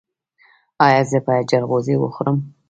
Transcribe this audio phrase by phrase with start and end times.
[0.85, 2.37] ایا زه باید جلغوزي وخورم؟